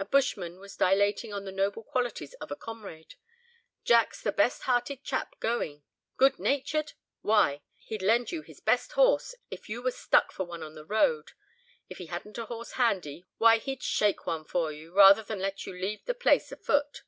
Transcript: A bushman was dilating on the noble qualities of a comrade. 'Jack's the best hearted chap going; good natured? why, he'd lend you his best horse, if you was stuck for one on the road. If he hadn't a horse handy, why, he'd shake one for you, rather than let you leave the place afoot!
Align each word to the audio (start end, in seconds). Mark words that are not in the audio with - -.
A 0.00 0.04
bushman 0.04 0.58
was 0.58 0.74
dilating 0.74 1.32
on 1.32 1.44
the 1.44 1.52
noble 1.52 1.84
qualities 1.84 2.34
of 2.40 2.50
a 2.50 2.56
comrade. 2.56 3.14
'Jack's 3.84 4.20
the 4.20 4.32
best 4.32 4.62
hearted 4.62 5.04
chap 5.04 5.38
going; 5.38 5.84
good 6.16 6.40
natured? 6.40 6.94
why, 7.22 7.62
he'd 7.76 8.02
lend 8.02 8.32
you 8.32 8.42
his 8.42 8.58
best 8.58 8.90
horse, 8.94 9.36
if 9.48 9.68
you 9.68 9.80
was 9.80 9.96
stuck 9.96 10.32
for 10.32 10.42
one 10.42 10.64
on 10.64 10.74
the 10.74 10.84
road. 10.84 11.34
If 11.88 11.98
he 11.98 12.06
hadn't 12.06 12.36
a 12.38 12.46
horse 12.46 12.72
handy, 12.72 13.28
why, 13.38 13.58
he'd 13.58 13.84
shake 13.84 14.26
one 14.26 14.44
for 14.44 14.72
you, 14.72 14.92
rather 14.92 15.22
than 15.22 15.38
let 15.38 15.64
you 15.66 15.72
leave 15.72 16.04
the 16.04 16.14
place 16.14 16.50
afoot! 16.50 17.04